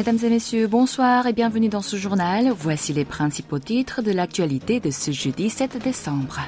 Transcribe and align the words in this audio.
Mesdames 0.00 0.18
et 0.24 0.30
messieurs, 0.30 0.66
bonsoir 0.66 1.26
et 1.26 1.34
bienvenue 1.34 1.68
dans 1.68 1.82
ce 1.82 1.96
journal. 1.96 2.54
Voici 2.56 2.94
les 2.94 3.04
principaux 3.04 3.58
titres 3.58 4.00
de 4.00 4.12
l'actualité 4.12 4.80
de 4.80 4.90
ce 4.90 5.10
jeudi 5.10 5.50
7 5.50 5.76
décembre. 5.76 6.40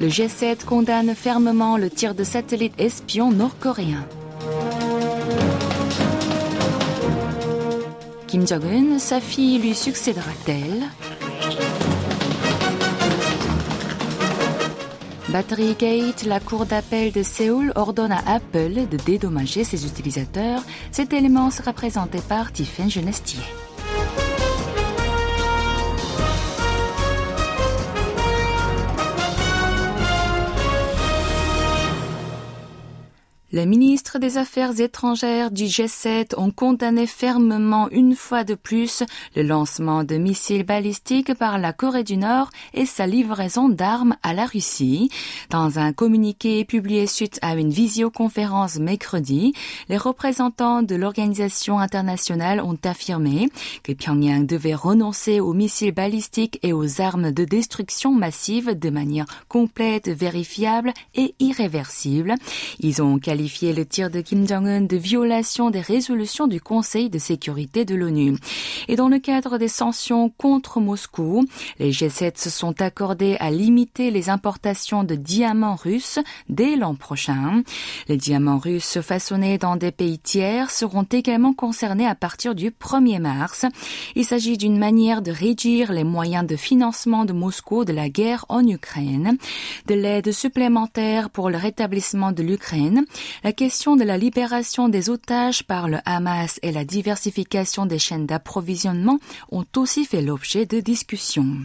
Le 0.00 0.08
G7 0.08 0.64
condamne 0.64 1.14
fermement 1.14 1.76
le 1.76 1.90
tir 1.90 2.14
de 2.14 2.24
satellites 2.24 2.72
espions 2.78 3.32
nord-coréens. 3.32 4.06
Kim 8.28 8.46
Jong-un, 8.46 8.98
sa 8.98 9.20
fille 9.20 9.58
lui 9.58 9.74
succédera-t-elle? 9.74 10.84
Battery 15.30 15.76
Gate, 15.78 16.24
la 16.24 16.40
cour 16.40 16.66
d'appel 16.66 17.12
de 17.12 17.22
Séoul 17.22 17.72
ordonne 17.76 18.10
à 18.10 18.18
Apple 18.26 18.88
de 18.90 18.96
dédommager 18.96 19.62
ses 19.62 19.86
utilisateurs. 19.86 20.60
Cet 20.90 21.12
élément 21.12 21.50
sera 21.50 21.72
présenté 21.72 22.18
par 22.28 22.50
Tiffen 22.50 22.90
Genestier. 22.90 23.40
Les 33.52 33.66
ministres 33.66 34.20
des 34.20 34.38
Affaires 34.38 34.78
étrangères 34.78 35.50
du 35.50 35.64
G7 35.64 36.34
ont 36.36 36.52
condamné 36.52 37.08
fermement 37.08 37.88
une 37.90 38.14
fois 38.14 38.44
de 38.44 38.54
plus 38.54 39.02
le 39.34 39.42
lancement 39.42 40.04
de 40.04 40.18
missiles 40.18 40.62
balistiques 40.62 41.34
par 41.34 41.58
la 41.58 41.72
Corée 41.72 42.04
du 42.04 42.16
Nord 42.16 42.50
et 42.74 42.86
sa 42.86 43.08
livraison 43.08 43.68
d'armes 43.68 44.14
à 44.22 44.34
la 44.34 44.46
Russie. 44.46 45.10
Dans 45.50 45.80
un 45.80 45.92
communiqué 45.92 46.64
publié 46.64 47.08
suite 47.08 47.40
à 47.42 47.56
une 47.56 47.70
visioconférence 47.70 48.78
mercredi, 48.78 49.52
les 49.88 49.96
représentants 49.96 50.84
de 50.84 50.94
l'organisation 50.94 51.80
internationale 51.80 52.60
ont 52.60 52.78
affirmé 52.84 53.48
que 53.82 53.92
Pyongyang 53.92 54.46
devait 54.46 54.76
renoncer 54.76 55.40
aux 55.40 55.54
missiles 55.54 55.90
balistiques 55.90 56.60
et 56.62 56.72
aux 56.72 57.00
armes 57.00 57.32
de 57.32 57.44
destruction 57.44 58.12
massive 58.12 58.78
de 58.78 58.90
manière 58.90 59.26
complète, 59.48 60.08
vérifiable 60.08 60.92
et 61.16 61.34
irréversible. 61.40 62.36
Ils 62.78 63.02
ont 63.02 63.18
le 63.40 63.84
tir 63.84 64.10
de 64.10 64.20
Kim 64.20 64.46
Jong-un 64.46 64.82
de 64.82 64.96
violation 64.96 65.70
des 65.70 65.80
résolutions 65.80 66.46
du 66.46 66.60
Conseil 66.60 67.08
de 67.08 67.18
sécurité 67.18 67.86
de 67.86 67.94
l'ONU. 67.94 68.36
Et 68.88 68.96
dans 68.96 69.08
le 69.08 69.18
cadre 69.18 69.56
des 69.56 69.68
sanctions 69.68 70.28
contre 70.28 70.80
Moscou, 70.80 71.46
les 71.78 71.90
G7 71.90 72.38
se 72.38 72.50
sont 72.50 72.82
accordés 72.82 73.36
à 73.40 73.50
limiter 73.50 74.10
les 74.10 74.28
importations 74.28 75.04
de 75.04 75.14
diamants 75.14 75.76
russes 75.76 76.18
dès 76.50 76.76
l'an 76.76 76.94
prochain. 76.94 77.62
Les 78.08 78.18
diamants 78.18 78.58
russes 78.58 79.00
façonnés 79.00 79.56
dans 79.56 79.76
des 79.76 79.92
pays 79.92 80.18
tiers 80.18 80.70
seront 80.70 81.06
également 81.10 81.54
concernés 81.54 82.06
à 82.06 82.14
partir 82.14 82.54
du 82.54 82.70
1er 82.70 83.20
mars. 83.20 83.64
Il 84.16 84.26
s'agit 84.26 84.58
d'une 84.58 84.78
manière 84.78 85.22
de 85.22 85.30
réduire 85.30 85.92
les 85.92 86.04
moyens 86.04 86.46
de 86.46 86.56
financement 86.56 87.24
de 87.24 87.32
Moscou 87.32 87.84
de 87.86 87.92
la 87.92 88.10
guerre 88.10 88.44
en 88.50 88.66
Ukraine, 88.66 89.38
de 89.86 89.94
l'aide 89.94 90.32
supplémentaire 90.32 91.30
pour 91.30 91.48
le 91.48 91.56
rétablissement 91.56 92.32
de 92.32 92.42
l'Ukraine 92.42 93.04
la 93.44 93.52
question 93.52 93.96
de 93.96 94.04
la 94.04 94.18
libération 94.18 94.88
des 94.88 95.10
otages 95.10 95.62
par 95.64 95.88
le 95.88 95.98
Hamas 96.04 96.58
et 96.62 96.72
la 96.72 96.84
diversification 96.84 97.86
des 97.86 97.98
chaînes 97.98 98.26
d'approvisionnement 98.26 99.18
ont 99.50 99.66
aussi 99.76 100.04
fait 100.04 100.22
l'objet 100.22 100.66
de 100.66 100.80
discussions. 100.80 101.56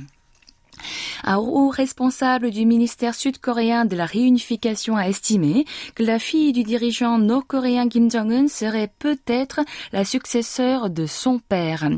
Un 1.24 1.38
haut 1.38 1.70
responsable 1.70 2.52
du 2.52 2.66
ministère 2.66 3.16
sud-coréen 3.16 3.86
de 3.86 3.96
la 3.96 4.06
réunification 4.06 4.98
a 4.98 5.08
estimé 5.08 5.66
que 5.96 6.04
la 6.04 6.20
fille 6.20 6.54
du 6.54 6.64
dirigeant 6.64 7.18
nord-coréen 7.18 7.90
Kim 7.90 8.12
Jong-un 8.12 8.48
serait 8.48 8.92
peut-être 9.00 9.62
la 9.92 10.06
successeur 10.06 10.90
de 10.90 11.06
son 11.06 11.40
père. 11.40 11.90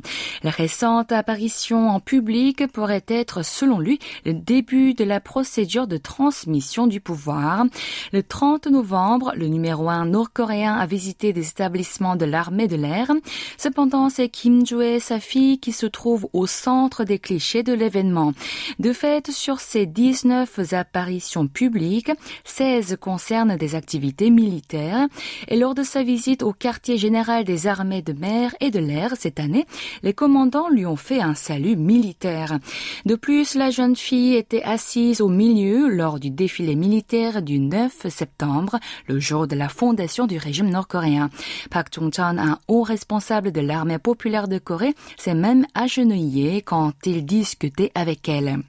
La 0.43 0.51
récente 0.51 1.11
apparition 1.11 1.89
en 1.89 1.99
public 1.99 2.67
pourrait 2.67 3.05
être, 3.07 3.43
selon 3.43 3.79
lui, 3.79 3.99
le 4.25 4.33
début 4.33 4.93
de 4.93 5.03
la 5.03 5.19
procédure 5.19 5.87
de 5.87 5.97
transmission 5.97 6.87
du 6.87 7.01
pouvoir. 7.01 7.65
Le 8.13 8.23
30 8.23 8.67
novembre, 8.67 9.33
le 9.35 9.47
numéro 9.47 9.89
un 9.89 10.05
nord-coréen 10.05 10.75
a 10.75 10.85
visité 10.85 11.33
des 11.33 11.49
établissements 11.49 12.15
de 12.15 12.25
l'armée 12.25 12.67
de 12.67 12.75
l'air. 12.75 13.11
Cependant, 13.57 14.09
c'est 14.09 14.29
Kim 14.29 14.65
Jo-e, 14.65 14.99
sa 14.99 15.19
fille, 15.19 15.59
qui 15.59 15.71
se 15.71 15.85
trouve 15.85 16.27
au 16.33 16.47
centre 16.47 17.03
des 17.03 17.19
clichés 17.19 17.63
de 17.63 17.73
l'événement. 17.73 18.33
De 18.79 18.93
fait, 18.93 19.31
sur 19.31 19.59
ces 19.59 19.87
19 19.87 20.73
apparitions 20.73 21.47
publiques, 21.47 22.11
16 22.43 22.97
concernent 23.01 23.57
des 23.57 23.73
activités 23.73 24.29
militaires. 24.29 25.07
Et 25.47 25.57
lors 25.57 25.73
de 25.73 25.81
sa 25.81 26.03
visite 26.03 26.43
au 26.43 26.53
quartier 26.53 26.97
général 26.97 27.43
des 27.43 27.65
armées 27.65 28.03
de 28.03 28.13
mer 28.13 28.53
et 28.59 28.69
de 28.69 28.79
l'air 28.79 29.13
cette 29.17 29.39
année, 29.39 29.65
les 30.03 30.13
commandants 30.13 30.69
lui 30.69 30.85
ont 30.85 30.95
fait 30.95 31.21
un 31.21 31.33
salut 31.33 31.75
militaire. 31.75 32.59
De 33.05 33.15
plus, 33.15 33.55
la 33.55 33.71
jeune 33.71 33.95
fille 33.95 34.35
était 34.35 34.61
assise 34.61 35.21
au 35.21 35.29
milieu 35.29 35.89
lors 35.89 36.19
du 36.19 36.29
défilé 36.29 36.75
militaire 36.75 37.41
du 37.41 37.59
9 37.59 38.07
septembre, 38.09 38.79
le 39.07 39.19
jour 39.19 39.47
de 39.47 39.55
la 39.55 39.69
fondation 39.69 40.27
du 40.27 40.37
régime 40.37 40.69
nord-coréen. 40.69 41.31
Park 41.71 41.87
Chung-chan, 41.91 42.37
un 42.37 42.59
haut 42.67 42.83
responsable 42.83 43.51
de 43.51 43.61
l'armée 43.61 43.97
populaire 43.97 44.47
de 44.47 44.59
Corée, 44.59 44.93
s'est 45.17 45.33
même 45.33 45.65
agenouillé 45.73 46.61
quand 46.61 46.93
il 47.05 47.25
discutait 47.25 47.91
avec 47.95 48.29
elle. 48.29 48.59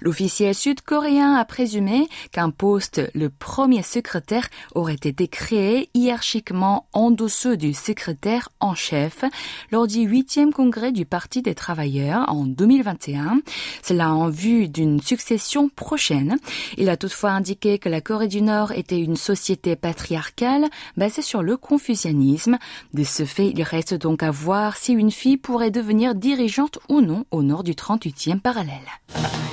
L'officiel 0.00 0.54
sud-coréen 0.54 1.34
a 1.34 1.44
présumé 1.44 2.08
qu'un 2.32 2.50
poste, 2.50 3.02
le 3.14 3.30
premier 3.30 3.82
secrétaire, 3.82 4.48
aurait 4.74 4.94
été 4.94 5.28
créé 5.28 5.90
hiérarchiquement 5.94 6.86
en 6.92 7.10
dessous 7.10 7.56
du 7.56 7.74
secrétaire 7.74 8.48
en 8.60 8.74
chef 8.74 9.24
lors 9.70 9.86
du 9.86 10.00
huitième 10.00 10.52
congrès 10.52 10.92
du 10.92 11.04
Parti 11.04 11.42
des 11.42 11.54
travailleurs 11.54 12.24
en 12.28 12.44
2021. 12.44 13.40
Cela 13.82 14.12
en 14.12 14.28
vue 14.28 14.68
d'une 14.68 15.00
succession 15.00 15.68
prochaine. 15.68 16.38
Il 16.76 16.88
a 16.88 16.96
toutefois 16.96 17.30
indiqué 17.30 17.78
que 17.78 17.88
la 17.88 18.00
Corée 18.00 18.28
du 18.28 18.42
Nord 18.42 18.72
était 18.72 19.00
une 19.00 19.16
société 19.16 19.76
patriarcale 19.76 20.66
basée 20.96 21.22
sur 21.22 21.42
le 21.42 21.56
confucianisme. 21.56 22.58
De 22.92 23.04
ce 23.04 23.24
fait, 23.24 23.52
il 23.54 23.62
reste 23.62 23.94
donc 23.94 24.22
à 24.22 24.30
voir 24.30 24.76
si 24.76 24.92
une 24.92 25.10
fille 25.10 25.36
pourrait 25.36 25.70
devenir 25.70 26.14
dirigeante 26.14 26.78
ou 26.88 27.00
non 27.00 27.24
au 27.30 27.42
nord 27.42 27.64
du 27.64 27.72
38e 27.72 28.40
parallèle. 28.40 29.43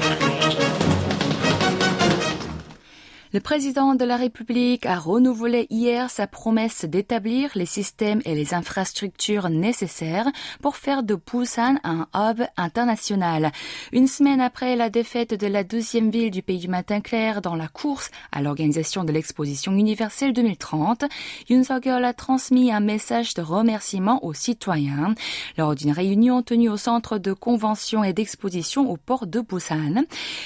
Le 3.33 3.39
président 3.39 3.95
de 3.95 4.03
la 4.03 4.17
République 4.17 4.85
a 4.85 4.99
renouvelé 4.99 5.65
hier 5.69 6.09
sa 6.09 6.27
promesse 6.27 6.83
d'établir 6.83 7.51
les 7.55 7.65
systèmes 7.65 8.21
et 8.25 8.35
les 8.35 8.53
infrastructures 8.53 9.49
nécessaires 9.49 10.27
pour 10.61 10.75
faire 10.75 11.01
de 11.01 11.15
Busan 11.15 11.77
un 11.85 12.07
hub 12.13 12.43
international. 12.57 13.53
Une 13.93 14.07
semaine 14.07 14.41
après 14.41 14.75
la 14.75 14.89
défaite 14.89 15.33
de 15.33 15.47
la 15.47 15.63
deuxième 15.63 16.11
ville 16.11 16.29
du 16.29 16.41
pays 16.41 16.57
du 16.57 16.67
matin 16.67 16.99
clair 16.99 17.41
dans 17.41 17.55
la 17.55 17.69
course 17.69 18.11
à 18.33 18.41
l'organisation 18.41 19.05
de 19.05 19.13
l'exposition 19.13 19.71
universelle 19.71 20.33
2030, 20.33 21.05
Yoon 21.49 21.63
suk 21.63 21.87
a 21.87 22.13
transmis 22.13 22.69
un 22.73 22.81
message 22.81 23.33
de 23.33 23.41
remerciement 23.41 24.25
aux 24.25 24.33
citoyens 24.33 25.15
lors 25.57 25.75
d'une 25.75 25.93
réunion 25.93 26.41
tenue 26.41 26.67
au 26.67 26.75
centre 26.75 27.17
de 27.17 27.31
convention 27.31 28.03
et 28.03 28.11
d'exposition 28.11 28.91
au 28.91 28.97
port 28.97 29.25
de 29.25 29.39
Busan. 29.39 30.03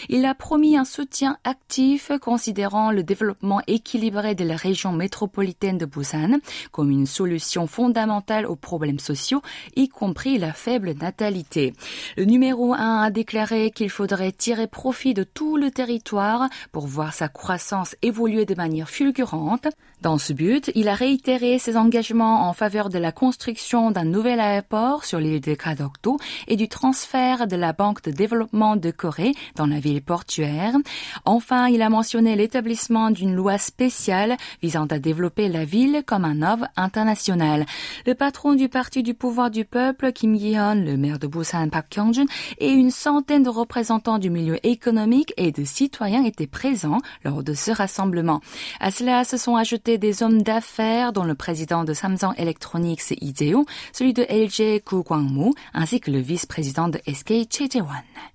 Il 0.08 0.24
a 0.26 0.36
promis 0.36 0.78
un 0.78 0.86
soutien 0.86 1.40
actif 1.46 2.12
considérant 2.22 2.75
le 2.92 3.04
développement 3.04 3.62
équilibré 3.68 4.36
de 4.36 4.44
la 4.44 4.56
région 4.56 4.92
métropolitaine 4.92 5.78
de 5.78 5.86
Busan 5.86 6.40
comme 6.72 6.92
une 6.92 7.06
solution 7.06 7.68
fondamentale 7.68 8.46
aux 8.46 8.56
problèmes 8.56 9.00
sociaux, 9.00 9.42
y 9.76 9.88
compris 9.88 10.38
la 10.38 10.54
faible 10.54 10.94
natalité. 10.94 11.74
Le 12.18 12.26
numéro 12.26 12.74
1 12.74 13.04
a 13.04 13.10
déclaré 13.10 13.72
qu'il 13.72 13.90
faudrait 13.90 14.32
tirer 14.32 14.68
profit 14.68 15.14
de 15.14 15.24
tout 15.24 15.58
le 15.58 15.72
territoire 15.72 16.50
pour 16.72 16.88
voir 16.88 17.14
sa 17.14 17.28
croissance 17.28 17.96
évoluer 18.02 18.46
de 18.46 18.56
manière 18.56 18.90
fulgurante. 18.90 19.68
Dans 20.02 20.18
ce 20.18 20.34
but, 20.34 20.72
il 20.76 20.88
a 20.88 20.94
réitéré 20.94 21.58
ses 21.58 21.78
engagements 21.78 22.48
en 22.48 22.54
faveur 22.54 22.90
de 22.90 23.00
la 23.00 23.12
construction 23.12 23.92
d'un 23.92 24.04
nouvel 24.04 24.40
aéroport 24.40 25.06
sur 25.06 25.20
l'île 25.20 25.42
de 25.42 25.54
Kadokdo 25.54 26.18
et 26.48 26.58
du 26.58 26.68
transfert 26.68 27.48
de 27.48 27.56
la 27.56 27.74
Banque 27.74 28.04
de 28.04 28.12
développement 28.12 28.76
de 28.76 28.92
Corée 28.92 29.34
dans 29.56 29.66
la 29.66 29.80
ville 29.80 30.04
portuaire. 30.04 30.76
Enfin, 31.24 31.68
il 31.68 31.82
a 31.82 31.90
mentionné 31.90 32.36
l'établissement 32.36 32.65
d'une 33.12 33.36
loi 33.36 33.58
spéciale 33.58 34.38
visant 34.62 34.88
à 34.88 34.98
développer 34.98 35.48
la 35.50 35.66
ville 35.66 36.04
comme 36.06 36.26
un 36.26 36.42
hub 36.42 36.66
international. 36.76 37.66
Le 38.08 38.16
patron 38.16 38.54
du 38.54 38.70
Parti 38.70 39.04
du 39.04 39.14
pouvoir 39.14 39.52
du 39.52 39.66
peuple, 39.66 40.12
Kim 40.12 40.34
Yi-hyun, 40.34 40.76
le 40.76 40.98
maire 40.98 41.20
de 41.20 41.28
Busan, 41.28 41.70
Park 41.70 41.88
Kyung-jun, 41.90 42.26
et 42.58 42.70
une 42.70 42.90
centaine 42.90 43.44
de 43.44 43.50
représentants 43.50 44.18
du 44.18 44.32
milieu 44.32 44.58
économique 44.66 45.34
et 45.38 45.52
de 45.52 45.64
citoyens 45.64 46.24
étaient 46.26 46.48
présents 46.48 47.02
lors 47.24 47.44
de 47.44 47.54
ce 47.54 47.70
rassemblement. 47.70 48.42
À 48.80 48.90
cela 48.90 49.24
se 49.24 49.38
sont 49.38 49.56
ajoutés 49.56 49.98
des 50.00 50.24
hommes 50.24 50.42
d'affaires, 50.42 51.14
dont 51.14 51.24
le 51.24 51.36
président 51.36 51.84
de 51.84 51.94
Samsung 51.94 52.34
Electronics, 52.38 53.10
Lee 53.22 53.34
Jae-woo, 53.36 53.66
celui 53.94 54.14
de 54.14 54.24
LG, 54.24 54.82
Koo 54.84 55.04
Kwang-moo, 55.04 55.54
ainsi 55.74 56.00
que 56.00 56.10
le 56.10 56.20
vice-président 56.20 56.88
de 56.88 57.00
SK, 57.08 57.48
Choi 57.52 57.68
Jae-won. 57.72 58.35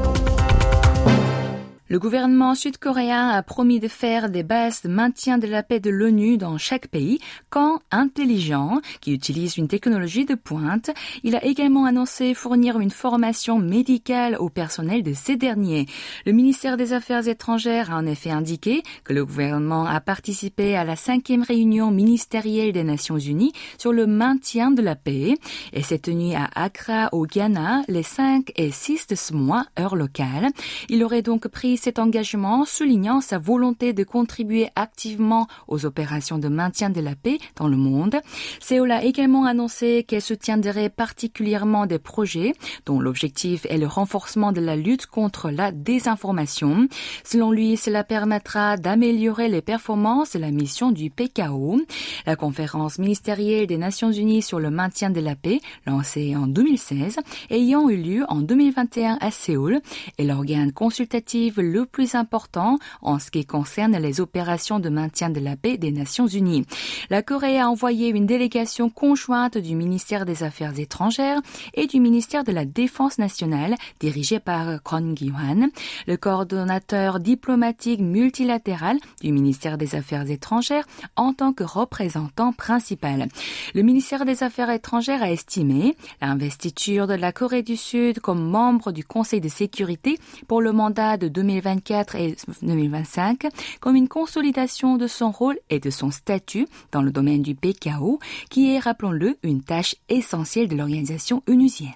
Le 1.91 1.99
gouvernement 1.99 2.55
sud-coréen 2.55 3.27
a 3.27 3.43
promis 3.43 3.81
de 3.81 3.89
faire 3.89 4.29
des 4.29 4.43
bases 4.43 4.81
de 4.83 4.87
maintien 4.87 5.37
de 5.37 5.45
la 5.45 5.61
paix 5.61 5.81
de 5.81 5.89
l'ONU 5.89 6.37
dans 6.37 6.57
chaque 6.57 6.87
pays, 6.87 7.19
camp 7.49 7.81
intelligent, 7.91 8.79
qui 9.01 9.11
utilise 9.11 9.57
une 9.57 9.67
technologie 9.67 10.23
de 10.23 10.35
pointe. 10.35 10.89
Il 11.23 11.35
a 11.35 11.43
également 11.43 11.83
annoncé 11.83 12.33
fournir 12.33 12.79
une 12.79 12.91
formation 12.91 13.59
médicale 13.59 14.37
au 14.39 14.47
personnel 14.47 15.03
de 15.03 15.11
ces 15.11 15.35
derniers. 15.35 15.85
Le 16.25 16.31
ministère 16.31 16.77
des 16.77 16.93
Affaires 16.93 17.27
étrangères 17.27 17.91
a 17.91 17.97
en 17.97 18.05
effet 18.05 18.31
indiqué 18.31 18.83
que 19.03 19.11
le 19.11 19.25
gouvernement 19.25 19.85
a 19.85 19.99
participé 19.99 20.77
à 20.77 20.85
la 20.85 20.95
cinquième 20.95 21.43
réunion 21.43 21.91
ministérielle 21.91 22.71
des 22.71 22.85
Nations 22.85 23.19
Unies 23.19 23.51
sur 23.77 23.91
le 23.91 24.07
maintien 24.07 24.71
de 24.71 24.81
la 24.81 24.95
paix 24.95 25.33
et 25.73 25.83
s'est 25.83 25.99
tenu 25.99 26.35
à 26.35 26.47
Accra, 26.55 27.09
au 27.11 27.25
Ghana, 27.25 27.81
les 27.89 28.03
5 28.03 28.53
et 28.55 28.71
6 28.71 29.07
de 29.07 29.15
ce 29.15 29.33
mois, 29.33 29.65
heure 29.77 29.97
locale. 29.97 30.51
Il 30.87 31.03
aurait 31.03 31.21
donc 31.21 31.49
pris 31.49 31.80
cet 31.81 31.97
engagement, 31.97 32.63
soulignant 32.63 33.21
sa 33.21 33.39
volonté 33.39 33.91
de 33.91 34.03
contribuer 34.03 34.69
activement 34.75 35.47
aux 35.67 35.85
opérations 35.85 36.37
de 36.37 36.47
maintien 36.47 36.91
de 36.91 37.01
la 37.01 37.15
paix 37.15 37.39
dans 37.55 37.67
le 37.67 37.75
monde. 37.75 38.17
Séoul 38.59 38.91
a 38.91 39.03
également 39.03 39.45
annoncé 39.45 40.03
qu'elle 40.07 40.21
soutiendrait 40.21 40.89
particulièrement 40.89 41.87
des 41.87 41.97
projets 41.97 42.53
dont 42.85 42.99
l'objectif 42.99 43.65
est 43.67 43.79
le 43.79 43.87
renforcement 43.87 44.51
de 44.51 44.61
la 44.61 44.75
lutte 44.75 45.07
contre 45.07 45.49
la 45.49 45.71
désinformation. 45.71 46.87
Selon 47.23 47.51
lui, 47.51 47.77
cela 47.77 48.03
permettra 48.03 48.77
d'améliorer 48.77 49.49
les 49.49 49.61
performances 49.61 50.33
de 50.33 50.39
la 50.39 50.51
mission 50.51 50.91
du 50.91 51.09
PKO. 51.09 51.81
La 52.27 52.35
conférence 52.35 52.99
ministérielle 52.99 53.65
des 53.65 53.77
Nations 53.77 54.11
Unies 54.11 54.43
sur 54.43 54.59
le 54.59 54.69
maintien 54.69 55.09
de 55.09 55.19
la 55.19 55.35
paix, 55.35 55.59
lancée 55.87 56.35
en 56.35 56.45
2016, 56.45 57.17
ayant 57.49 57.89
eu 57.89 57.97
lieu 57.97 58.25
en 58.29 58.41
2021 58.41 59.17
à 59.19 59.31
Séoul, 59.31 59.81
est 60.19 60.23
l'organe 60.23 60.71
consultatif 60.71 61.57
le 61.71 61.85
plus 61.85 62.15
important 62.15 62.77
en 63.01 63.19
ce 63.19 63.31
qui 63.31 63.45
concerne 63.45 63.97
les 63.97 64.19
opérations 64.19 64.79
de 64.79 64.89
maintien 64.89 65.29
de 65.29 65.39
la 65.39 65.55
paix 65.55 65.77
des 65.77 65.91
Nations 65.91 66.27
Unies. 66.27 66.65
La 67.09 67.21
Corée 67.21 67.59
a 67.59 67.69
envoyé 67.69 68.09
une 68.09 68.25
délégation 68.25 68.89
conjointe 68.89 69.57
du 69.57 69.75
ministère 69.75 70.25
des 70.25 70.43
Affaires 70.43 70.77
étrangères 70.77 71.39
et 71.73 71.87
du 71.87 71.99
ministère 71.99 72.43
de 72.43 72.51
la 72.51 72.65
Défense 72.65 73.17
nationale 73.17 73.75
dirigée 73.99 74.39
par 74.39 74.81
Kwon 74.83 75.15
Gi-hwan, 75.15 75.69
le 76.07 76.17
coordonnateur 76.17 77.19
diplomatique 77.19 78.01
multilatéral 78.01 78.97
du 79.21 79.31
ministère 79.31 79.77
des 79.77 79.95
Affaires 79.95 80.29
étrangères 80.29 80.85
en 81.15 81.33
tant 81.33 81.53
que 81.53 81.63
représentant 81.63 82.53
principal. 82.53 83.27
Le 83.73 83.81
ministère 83.81 84.25
des 84.25 84.43
Affaires 84.43 84.69
étrangères 84.69 85.23
a 85.23 85.31
estimé 85.31 85.95
l'investiture 86.21 87.07
de 87.07 87.13
la 87.13 87.31
Corée 87.31 87.63
du 87.63 87.77
Sud 87.77 88.19
comme 88.19 88.43
membre 88.43 88.91
du 88.91 89.03
Conseil 89.03 89.41
de 89.41 89.49
sécurité 89.49 90.17
pour 90.47 90.61
le 90.61 90.71
mandat 90.71 91.17
de 91.17 91.27
2020 91.27 91.50
2024 91.51 92.15
et 92.15 92.35
2025 92.61 93.47
comme 93.79 93.95
une 93.95 94.07
consolidation 94.07 94.97
de 94.97 95.07
son 95.07 95.31
rôle 95.31 95.57
et 95.69 95.79
de 95.79 95.89
son 95.89 96.11
statut 96.11 96.67
dans 96.91 97.01
le 97.01 97.11
domaine 97.11 97.41
du 97.41 97.55
PKO, 97.55 98.19
qui 98.49 98.73
est, 98.73 98.79
rappelons-le, 98.79 99.37
une 99.43 99.61
tâche 99.61 99.95
essentielle 100.09 100.67
de 100.67 100.75
l'organisation 100.75 101.43
onusienne. 101.47 101.93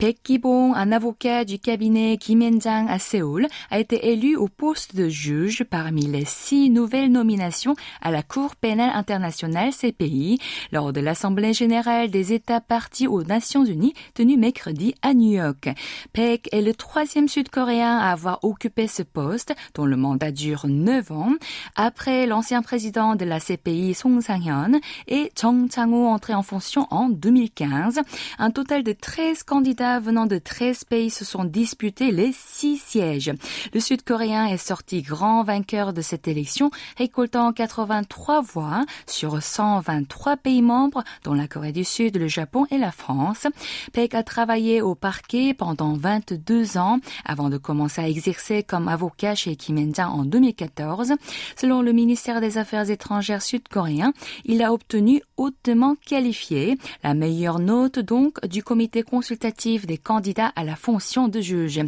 Baek 0.00 0.22
Ki-bong, 0.22 0.74
un 0.76 0.92
avocat 0.92 1.44
du 1.44 1.58
cabinet 1.58 2.18
Kim 2.18 2.40
En-jang 2.40 2.86
à 2.88 3.00
Séoul, 3.00 3.48
a 3.68 3.80
été 3.80 4.12
élu 4.12 4.36
au 4.36 4.46
poste 4.46 4.94
de 4.94 5.08
juge 5.08 5.64
parmi 5.64 6.02
les 6.02 6.24
six 6.24 6.70
nouvelles 6.70 7.10
nominations 7.10 7.74
à 8.00 8.12
la 8.12 8.22
Cour 8.22 8.54
pénale 8.54 8.92
internationale 8.94 9.72
CPI 9.72 10.38
lors 10.70 10.92
de 10.92 11.00
l'Assemblée 11.00 11.52
générale 11.52 12.12
des 12.12 12.32
États 12.32 12.60
partis 12.60 13.08
aux 13.08 13.24
Nations 13.24 13.64
unies 13.64 13.92
tenue 14.14 14.36
mercredi 14.36 14.94
à 15.02 15.14
New 15.14 15.32
York. 15.32 15.68
Baek 16.14 16.48
est 16.52 16.62
le 16.62 16.74
troisième 16.74 17.26
Sud-Coréen 17.26 17.98
à 17.98 18.12
avoir 18.12 18.38
occupé 18.44 18.86
ce 18.86 19.02
poste, 19.02 19.52
dont 19.74 19.84
le 19.84 19.96
mandat 19.96 20.30
dure 20.30 20.66
neuf 20.68 21.10
ans, 21.10 21.32
après 21.74 22.26
l'ancien 22.26 22.62
président 22.62 23.16
de 23.16 23.24
la 23.24 23.40
CPI 23.40 23.94
Song 23.94 24.20
Sang-hyun 24.20 24.78
et 25.08 25.32
Chong 25.36 25.68
Chang-ho 25.74 26.06
entré 26.06 26.34
en 26.34 26.44
fonction 26.44 26.86
en 26.92 27.08
2015. 27.08 27.98
Un 28.38 28.52
total 28.52 28.84
de 28.84 28.92
13 28.92 29.42
candidats 29.42 29.87
venant 29.98 30.26
de 30.26 30.36
13 30.38 30.84
pays 30.84 31.08
se 31.08 31.24
sont 31.24 31.44
disputés 31.44 32.12
les 32.12 32.32
six 32.32 32.76
sièges. 32.76 33.32
Le 33.72 33.80
Sud-Coréen 33.80 34.46
est 34.46 34.58
sorti 34.58 35.00
grand 35.00 35.42
vainqueur 35.42 35.94
de 35.94 36.02
cette 36.02 36.28
élection, 36.28 36.70
récoltant 36.98 37.52
83 37.52 38.42
voix 38.42 38.84
sur 39.06 39.42
123 39.42 40.36
pays 40.36 40.62
membres, 40.62 41.02
dont 41.24 41.34
la 41.34 41.48
Corée 41.48 41.72
du 41.72 41.84
Sud, 41.84 42.18
le 42.18 42.28
Japon 42.28 42.66
et 42.70 42.78
la 42.78 42.92
France. 42.92 43.46
Peck 43.92 44.14
a 44.14 44.22
travaillé 44.22 44.82
au 44.82 44.94
parquet 44.94 45.54
pendant 45.54 45.94
22 45.94 46.76
ans 46.76 46.98
avant 47.24 47.48
de 47.48 47.56
commencer 47.56 48.02
à 48.02 48.08
exercer 48.08 48.62
comme 48.62 48.88
avocat 48.88 49.34
chez 49.34 49.56
Kim 49.56 49.78
en 49.98 50.24
2014. 50.24 51.14
Selon 51.56 51.82
le 51.82 51.92
ministère 51.92 52.40
des 52.40 52.58
Affaires 52.58 52.90
étrangères 52.90 53.42
sud-coréen, 53.42 54.12
il 54.44 54.62
a 54.62 54.72
obtenu 54.72 55.22
hautement 55.36 55.94
qualifié, 56.06 56.76
la 57.04 57.14
meilleure 57.14 57.60
note 57.60 58.00
donc 58.00 58.44
du 58.46 58.62
comité 58.62 59.02
consultatif 59.02 59.77
des 59.86 59.98
candidats 59.98 60.52
à 60.56 60.64
la 60.64 60.76
fonction 60.76 61.28
de 61.28 61.40
juge. 61.40 61.80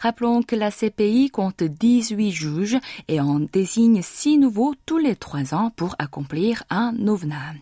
Rappelons 0.00 0.42
que 0.42 0.56
la 0.56 0.70
CPI 0.70 1.30
compte 1.30 1.62
18 1.62 2.32
juges 2.32 2.78
et 3.08 3.20
en 3.20 3.40
désigne 3.40 4.02
6 4.02 4.38
nouveaux 4.38 4.74
tous 4.86 4.98
les 4.98 5.16
3 5.16 5.54
ans 5.54 5.70
pour 5.76 5.94
accomplir 5.98 6.64
un 6.70 6.92
novena. 6.92 7.54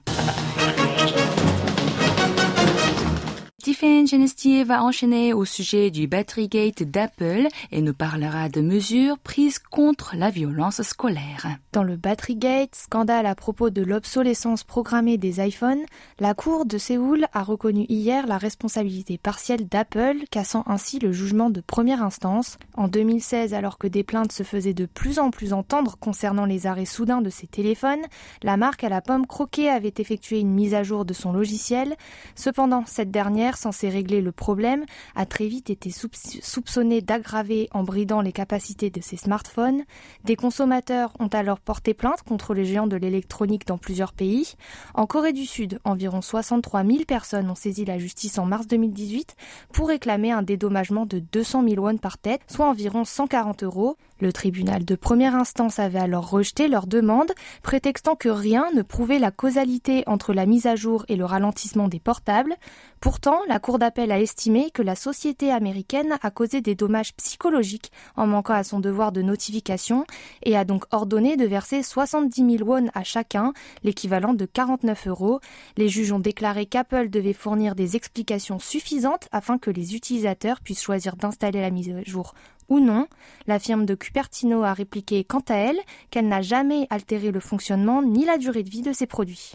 Stephen 3.66 4.06
Genestier 4.06 4.62
va 4.62 4.84
enchaîner 4.84 5.32
au 5.32 5.44
sujet 5.44 5.90
du 5.90 6.06
Batterygate 6.06 6.84
d'Apple 6.84 7.48
et 7.72 7.82
nous 7.82 7.94
parlera 7.94 8.48
de 8.48 8.60
mesures 8.60 9.18
prises 9.18 9.58
contre 9.58 10.14
la 10.14 10.30
violence 10.30 10.82
scolaire. 10.82 11.48
Dans 11.72 11.82
le 11.82 11.96
Batterygate, 11.96 12.76
scandale 12.76 13.26
à 13.26 13.34
propos 13.34 13.70
de 13.70 13.82
l'obsolescence 13.82 14.62
programmée 14.62 15.18
des 15.18 15.44
iPhones, 15.44 15.84
la 16.20 16.32
Cour 16.32 16.64
de 16.64 16.78
Séoul 16.78 17.26
a 17.32 17.42
reconnu 17.42 17.86
hier 17.88 18.28
la 18.28 18.38
responsabilité 18.38 19.18
partielle 19.18 19.66
d'Apple, 19.66 20.18
cassant 20.30 20.62
ainsi 20.68 21.00
le 21.00 21.10
jugement 21.10 21.50
de 21.50 21.60
première 21.60 22.04
instance. 22.04 22.58
En 22.76 22.86
2016, 22.86 23.52
alors 23.52 23.78
que 23.78 23.88
des 23.88 24.04
plaintes 24.04 24.30
se 24.30 24.44
faisaient 24.44 24.74
de 24.74 24.86
plus 24.86 25.18
en 25.18 25.32
plus 25.32 25.52
entendre 25.52 25.96
concernant 25.98 26.46
les 26.46 26.68
arrêts 26.68 26.84
soudains 26.84 27.20
de 27.20 27.30
ses 27.30 27.48
téléphones, 27.48 28.04
la 28.44 28.56
marque 28.56 28.84
à 28.84 28.88
la 28.88 29.00
pomme 29.00 29.26
croquée 29.26 29.68
avait 29.68 29.94
effectué 29.98 30.38
une 30.38 30.54
mise 30.54 30.72
à 30.72 30.84
jour 30.84 31.04
de 31.04 31.14
son 31.14 31.32
logiciel. 31.32 31.96
Cependant, 32.36 32.84
cette 32.86 33.10
dernière 33.10 33.55
censé 33.56 33.88
régler 33.88 34.20
le 34.20 34.32
problème, 34.32 34.84
a 35.14 35.26
très 35.26 35.46
vite 35.46 35.70
été 35.70 35.90
soupçonné 35.90 37.00
d'aggraver 37.00 37.68
en 37.72 37.82
bridant 37.82 38.20
les 38.20 38.32
capacités 38.32 38.90
de 38.90 39.00
ses 39.00 39.16
smartphones. 39.16 39.84
Des 40.24 40.36
consommateurs 40.36 41.12
ont 41.18 41.28
alors 41.28 41.60
porté 41.60 41.94
plainte 41.94 42.22
contre 42.22 42.54
les 42.54 42.64
géants 42.64 42.86
de 42.86 42.96
l'électronique 42.96 43.66
dans 43.66 43.78
plusieurs 43.78 44.12
pays. 44.12 44.54
En 44.94 45.06
Corée 45.06 45.32
du 45.32 45.46
Sud, 45.46 45.80
environ 45.84 46.22
63 46.22 46.84
000 46.84 47.04
personnes 47.06 47.50
ont 47.50 47.54
saisi 47.54 47.84
la 47.84 47.98
justice 47.98 48.38
en 48.38 48.46
mars 48.46 48.66
2018 48.66 49.36
pour 49.72 49.88
réclamer 49.88 50.32
un 50.32 50.42
dédommagement 50.42 51.06
de 51.06 51.18
200 51.18 51.68
000 51.68 51.84
won 51.84 51.96
par 51.98 52.18
tête, 52.18 52.40
soit 52.46 52.68
environ 52.68 53.04
140 53.04 53.62
euros. 53.62 53.96
Le 54.18 54.32
tribunal 54.32 54.86
de 54.86 54.94
première 54.94 55.34
instance 55.34 55.78
avait 55.78 55.98
alors 55.98 56.30
rejeté 56.30 56.68
leur 56.68 56.86
demande, 56.86 57.32
prétextant 57.62 58.16
que 58.16 58.30
rien 58.30 58.70
ne 58.74 58.80
prouvait 58.80 59.18
la 59.18 59.30
causalité 59.30 60.04
entre 60.06 60.32
la 60.32 60.46
mise 60.46 60.66
à 60.66 60.74
jour 60.74 61.04
et 61.08 61.16
le 61.16 61.26
ralentissement 61.26 61.86
des 61.86 62.00
portables. 62.00 62.54
Pourtant, 63.00 63.40
la 63.46 63.58
Cour 63.58 63.78
d'appel 63.78 64.10
a 64.10 64.18
estimé 64.18 64.70
que 64.70 64.80
la 64.80 64.94
société 64.94 65.52
américaine 65.52 66.18
a 66.22 66.30
causé 66.30 66.62
des 66.62 66.74
dommages 66.74 67.14
psychologiques 67.14 67.92
en 68.16 68.26
manquant 68.26 68.54
à 68.54 68.64
son 68.64 68.80
devoir 68.80 69.12
de 69.12 69.20
notification 69.20 70.06
et 70.42 70.56
a 70.56 70.64
donc 70.64 70.84
ordonné 70.92 71.36
de 71.36 71.44
verser 71.44 71.82
70 71.82 72.58
000 72.58 72.68
won 72.68 72.88
à 72.94 73.04
chacun, 73.04 73.52
l'équivalent 73.82 74.32
de 74.32 74.46
49 74.46 75.08
euros. 75.08 75.40
Les 75.76 75.90
juges 75.90 76.12
ont 76.12 76.20
déclaré 76.20 76.64
qu'Apple 76.64 77.10
devait 77.10 77.34
fournir 77.34 77.74
des 77.74 77.96
explications 77.96 78.58
suffisantes 78.58 79.28
afin 79.30 79.58
que 79.58 79.70
les 79.70 79.94
utilisateurs 79.94 80.62
puissent 80.62 80.82
choisir 80.82 81.16
d'installer 81.16 81.60
la 81.60 81.70
mise 81.70 81.90
à 81.90 82.02
jour 82.02 82.32
ou 82.68 82.80
non. 82.80 83.06
La 83.46 83.58
firme 83.58 83.86
de 83.86 83.94
Cupertino 83.94 84.62
a 84.62 84.72
répliqué 84.72 85.24
quant 85.24 85.44
à 85.48 85.54
elle 85.54 85.78
qu'elle 86.10 86.28
n'a 86.28 86.42
jamais 86.42 86.86
altéré 86.90 87.30
le 87.30 87.40
fonctionnement 87.40 88.02
ni 88.02 88.24
la 88.24 88.38
durée 88.38 88.62
de 88.62 88.70
vie 88.70 88.82
de 88.82 88.92
ses 88.92 89.06
produits. 89.06 89.52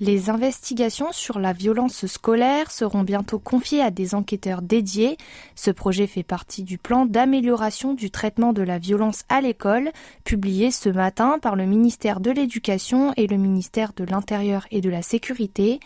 Les 0.00 0.30
investigations 0.30 1.10
sur 1.10 1.40
la 1.40 1.52
violence 1.52 2.06
scolaire 2.06 2.70
seront 2.70 3.02
bientôt 3.02 3.40
confiées 3.40 3.82
à 3.82 3.90
des 3.90 4.14
enquêteurs 4.14 4.62
dédiés. 4.62 5.16
Ce 5.56 5.72
projet 5.72 6.06
fait 6.06 6.22
partie 6.22 6.62
du 6.62 6.78
plan 6.78 7.04
d'amélioration 7.04 7.94
du 7.94 8.08
traitement 8.12 8.52
de 8.52 8.62
la 8.62 8.78
violence 8.78 9.24
à 9.28 9.40
l'école, 9.40 9.90
publié 10.22 10.70
ce 10.70 10.88
matin 10.88 11.40
par 11.42 11.56
le 11.56 11.66
ministère 11.66 12.20
de 12.20 12.30
l'Éducation 12.30 13.12
et 13.16 13.26
le 13.26 13.38
ministère 13.38 13.92
de 13.92 14.04
l'Intérieur 14.04 14.68
et 14.70 14.80
de 14.80 14.88
la 14.88 15.02
Sécurité. 15.02 15.80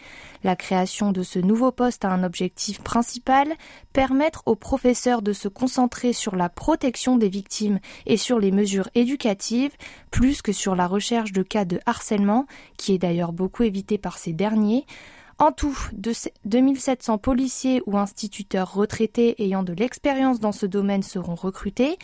La 0.45 0.57
création 0.57 1.13
de 1.13 1.23
ce 1.23 1.39
nouveau 1.39 1.71
poste 1.71 2.05
a 2.05 2.11
un 2.11 2.25
objectif 2.25 2.83
principal, 2.83 3.49
permettre 3.93 4.43
aux 4.45 4.57
professeurs 4.57 5.23
de 5.23 5.33
se 5.33 5.49
concentrer 5.49 6.13
sur 6.13 6.37
la 6.37 6.49
protection 6.49 7.17
des 7.17 7.29
victimes 7.29 7.79
et 8.07 8.17
sur 8.17 8.41
les 8.41 8.51
mesures 8.51 8.91
éducatives, 8.95 9.73
plus 10.11 10.43
que 10.43 10.53
sur 10.53 10.75
la 10.75 10.87
recherche 10.87 11.33
de 11.33 11.43
cas 11.43 11.65
de 11.65 11.81
harcèlement, 11.87 12.47
qui 12.77 12.93
est 12.93 12.99
d'ailleurs 12.99 13.33
beaucoup 13.33 13.63
évité 13.63 13.99
par 14.03 14.19
ces 14.19 14.35
derniers. 14.35 14.85
En 15.43 15.51
tout, 15.51 15.77
2700 16.45 17.19
policiers 17.19 17.83
ou 17.87 17.99
instituteurs 17.99 18.75
retraités 18.75 19.43
ayant 19.43 19.65
de 19.65 19.73
l'expérience 19.73 20.39
dans 20.39 20.53
ce 20.53 20.67
domaine 20.67 21.03
seront 21.03 21.35
recrutés. 21.35 21.99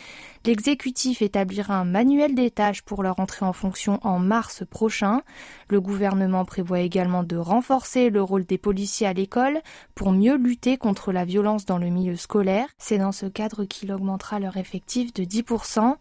L'exécutif 0.45 1.21
établira 1.21 1.75
un 1.75 1.85
manuel 1.85 2.35
des 2.35 2.51
tâches 2.51 2.81
pour 2.81 3.01
leur 3.01 3.17
entrée 3.19 3.45
en 3.45 3.53
fonction 3.53 3.99
en 4.03 4.19
mars 4.19 4.63
prochain. 4.69 5.21
Le 5.69 5.79
gouvernement 5.79 6.43
prévoit 6.43 6.81
également 6.81 7.23
de 7.23 7.37
renforcer 7.37 8.09
le 8.09 8.21
rôle 8.21 8.45
des 8.45 8.57
policiers 8.57 9.07
à 9.07 9.13
l'école 9.13 9.61
pour 9.95 10.11
mieux 10.11 10.35
lutter 10.35 10.75
contre 10.75 11.13
la 11.13 11.23
violence 11.23 11.65
dans 11.65 11.77
le 11.77 11.87
milieu 11.87 12.17
scolaire. 12.17 12.67
C'est 12.77 12.97
dans 12.97 13.13
ce 13.13 13.27
cadre 13.27 13.63
qu'il 13.63 13.93
augmentera 13.93 14.39
leur 14.39 14.57
effectif 14.57 15.13
de 15.13 15.23
10%. 15.23 15.95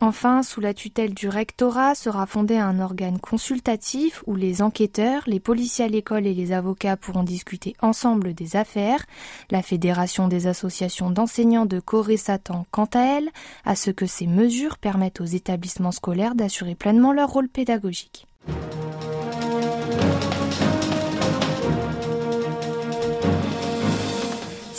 Enfin, 0.00 0.42
sous 0.42 0.60
la 0.60 0.74
tutelle 0.74 1.14
du 1.14 1.28
rectorat 1.28 1.94
sera 1.94 2.26
fondé 2.26 2.56
un 2.56 2.80
organe 2.80 3.18
consultatif 3.18 4.22
où 4.26 4.34
les 4.34 4.60
enquêteurs, 4.60 5.22
les 5.26 5.40
policiers 5.40 5.84
à 5.84 5.88
l'école 5.88 6.26
et 6.26 6.34
les 6.34 6.52
avocats 6.52 6.96
pourront 6.96 7.22
discuter 7.22 7.74
ensemble 7.80 8.34
des 8.34 8.56
affaires. 8.56 9.06
La 9.50 9.62
Fédération 9.62 10.28
des 10.28 10.46
associations 10.46 11.10
d'enseignants 11.10 11.66
de 11.66 11.80
Corée 11.80 12.16
s'attend 12.16 12.66
quant 12.70 12.88
à 12.94 13.00
elle 13.00 13.30
à 13.64 13.76
ce 13.76 13.90
que 13.90 14.06
ces 14.06 14.26
mesures 14.26 14.78
permettent 14.78 15.20
aux 15.20 15.24
établissements 15.24 15.92
scolaires 15.92 16.34
d'assurer 16.34 16.74
pleinement 16.74 17.12
leur 17.12 17.30
rôle 17.30 17.48
pédagogique. 17.48 18.26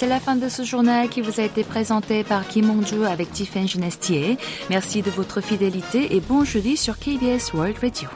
C'est 0.06 0.12
la 0.12 0.20
fin 0.20 0.36
de 0.36 0.50
ce 0.50 0.62
journal 0.62 1.10
qui 1.10 1.22
vous 1.22 1.40
a 1.40 1.44
été 1.44 1.64
présenté 1.64 2.24
par 2.24 2.48
Kim 2.48 2.70
Hong-ju 2.70 3.08
avec 3.08 3.32
Tiffany 3.32 3.68
Genestier. 3.68 4.38
Merci 4.70 5.02
de 5.02 5.10
votre 5.10 5.42
fidélité 5.42 6.16
et 6.16 6.20
bon 6.20 6.44
jeudi 6.44 6.78
sur 6.78 7.00
KBS 7.00 7.56
World 7.56 7.80
Radio. 7.82 8.08